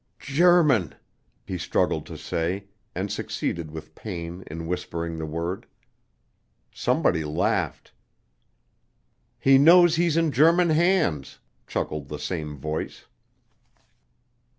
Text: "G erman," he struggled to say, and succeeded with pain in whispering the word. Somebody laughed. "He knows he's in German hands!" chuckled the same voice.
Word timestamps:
"G 0.17 0.41
erman," 0.41 0.95
he 1.45 1.59
struggled 1.59 2.07
to 2.07 2.17
say, 2.17 2.65
and 2.95 3.11
succeeded 3.11 3.69
with 3.69 3.93
pain 3.93 4.43
in 4.47 4.65
whispering 4.65 5.19
the 5.19 5.27
word. 5.27 5.67
Somebody 6.73 7.23
laughed. 7.23 7.91
"He 9.37 9.59
knows 9.59 9.97
he's 9.97 10.17
in 10.17 10.31
German 10.31 10.71
hands!" 10.71 11.37
chuckled 11.67 12.07
the 12.09 12.17
same 12.17 12.57
voice. 12.57 13.05